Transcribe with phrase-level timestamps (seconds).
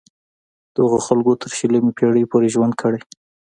[0.75, 3.01] دغو خلکو تر شلمې پیړۍ پورې ژوند کړی.